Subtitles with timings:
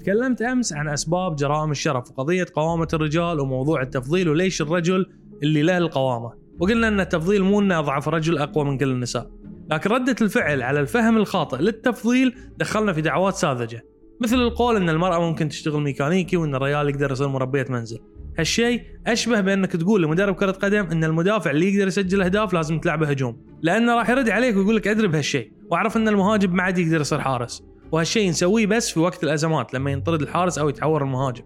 [0.00, 5.06] تكلمت أمس عن أسباب جرائم الشرف وقضية قوامة الرجال وموضوع التفضيل وليش الرجل
[5.42, 6.32] اللي له القوامة.
[6.58, 9.30] وقلنا إن التفضيل مو إنه أضعف رجل أقوى من كل النساء.
[9.70, 13.84] لكن ردة الفعل على الفهم الخاطئ للتفضيل دخلنا في دعوات ساذجة.
[14.20, 17.98] مثل القول إن المرأة ممكن تشتغل ميكانيكي وإن الرجال يقدر يصير مربية منزل.
[18.38, 23.08] هالشيء أشبه بأنك تقول لمدرب كرة قدم إن المدافع اللي يقدر يسجل أهداف لازم تلعبه
[23.08, 23.36] هجوم.
[23.62, 25.52] لأنه راح يرد عليك ويقول لك أدري بهالشيء.
[25.70, 27.69] وأعرف إن المهاجم ما عاد يقدر يصير حارس.
[27.92, 31.44] وهالشيء نسويه بس في وقت الأزمات لما ينطرد الحارس أو يتعور المهاجم.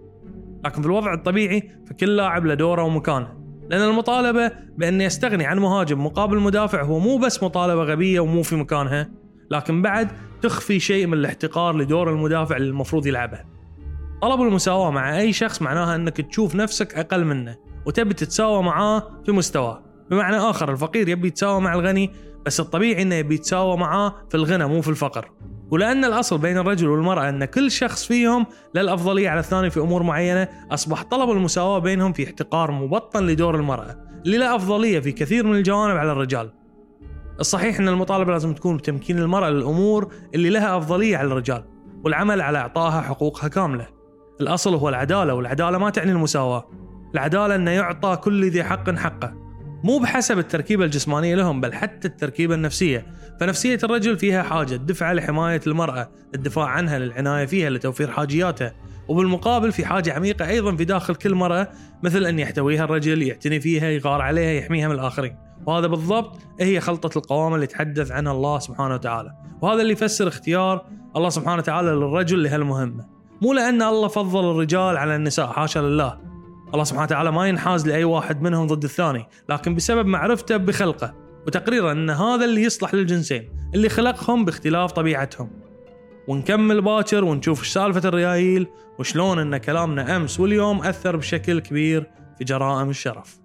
[0.64, 3.44] لكن في الوضع الطبيعي فكل لاعب له دوره ومكانه.
[3.70, 8.56] لأن المطالبة بأن يستغني عن مهاجم مقابل مدافع هو مو بس مطالبة غبية ومو في
[8.56, 9.10] مكانها
[9.50, 10.08] لكن بعد
[10.42, 13.40] تخفي شيء من الاحتقار لدور المدافع اللي المفروض يلعبه.
[14.22, 17.56] طلب المساواة مع أي شخص معناها أنك تشوف نفسك أقل منه
[17.86, 19.82] وتبي تتساوى معاه في مستواه.
[20.10, 22.10] بمعنى آخر الفقير يبي يتساوى مع الغني
[22.46, 25.30] بس الطبيعي أنه يبي يتساوى معاه في الغنى مو في الفقر.
[25.70, 30.02] ولأن الأصل بين الرجل والمرأة أن كل شخص فيهم له الأفضلية على الثاني في أمور
[30.02, 35.46] معينة أصبح طلب المساواة بينهم في احتقار مبطن لدور المرأة اللي له أفضلية في كثير
[35.46, 36.50] من الجوانب على الرجال.
[37.40, 41.64] الصحيح أن المطالبة لازم تكون بتمكين المرأة للأمور اللي لها أفضلية على الرجال
[42.04, 43.88] والعمل على إعطائها حقوقها كاملة.
[44.40, 46.70] الأصل هو العدالة والعدالة ما تعني المساواة.
[47.14, 49.43] العدالة أنه يعطى كل ذي حق حقه.
[49.84, 53.06] مو بحسب التركيبة الجسمانية لهم بل حتى التركيبة النفسية.
[53.40, 58.74] فنفسية الرجل فيها حاجة الدفعة لحماية المرأة الدفاع عنها للعناية فيها لتوفير حاجياتها
[59.08, 61.68] وبالمقابل في حاجة عميقة أيضا في داخل كل مرأة
[62.02, 65.36] مثل أن يحتويها الرجل يعتني فيها يغار عليها يحميها من الآخرين.
[65.66, 69.32] وهذا بالضبط هي خلطة القوامة اللي تحدث عنها الله سبحانه وتعالى.
[69.62, 73.06] وهذا اللي يفسر اختيار الله سبحانه وتعالى للرجل لهالمهمة.
[73.42, 76.33] مو لأن الله فضل الرجال على النساء حاشا لله.
[76.74, 81.14] الله سبحانه وتعالى ما ينحاز لأي واحد منهم ضد الثاني لكن بسبب معرفته بخلقه
[81.46, 85.50] وتقريرا أن هذا اللي يصلح للجنسين اللي خلقهم باختلاف طبيعتهم.
[86.28, 88.66] ونكمل باكر ونشوف إيش سالفة الريايل
[88.98, 93.43] وشلون أن كلامنا أمس واليوم أثر بشكل كبير في جرائم الشرف.